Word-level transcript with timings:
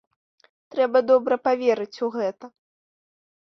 Трэба 0.75 1.03
добра 1.11 1.35
паверыць 1.49 2.01
у 2.11 2.13
гэта. 2.19 2.45